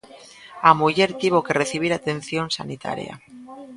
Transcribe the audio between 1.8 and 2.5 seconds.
atención